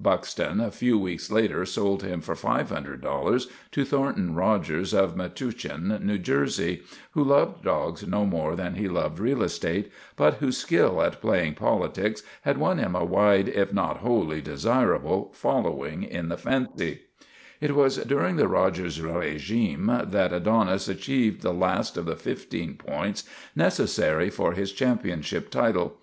[0.00, 6.06] Buxton, a few weeks later, sold him for $500 to Thornton Rogers of Metuchen, N.
[6.06, 9.18] J., THE RETURN OF THE CHAMPION 289 who loved dogs no more than he loved
[9.18, 13.98] real estate, but whose skill at playing politics had won him a wide if not
[13.98, 17.00] wholly desirable following in the fancy.
[17.60, 23.24] It was during the Rogers regime that Adonis achieved the last of the fifteen points
[23.54, 25.98] necessary for his championship title.